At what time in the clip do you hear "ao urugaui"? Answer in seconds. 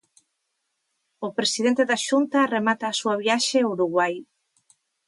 3.61-4.15